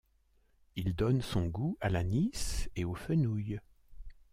Il 0.75 0.95
donne 0.95 1.21
son 1.21 1.45
goût 1.45 1.77
à 1.79 1.87
l’anis 1.87 2.71
et 2.75 2.85
au 2.85 2.95
fenouil. 2.95 3.59